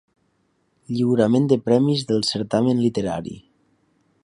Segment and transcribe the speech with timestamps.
[0.93, 3.37] Lliurament de premis del certamen literari.